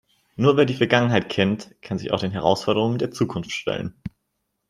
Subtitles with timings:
[0.35, 3.93] Nur wer die Vergangenheit kennt, kann sich auch den Herausforderungen der Zukunft stellen.